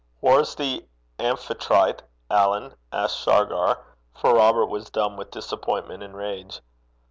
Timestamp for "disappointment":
5.29-6.01